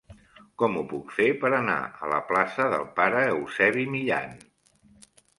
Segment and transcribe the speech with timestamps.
[0.59, 1.75] Com ho puc fer per anar
[2.07, 4.33] a la plaça del Pare Eusebi Millan?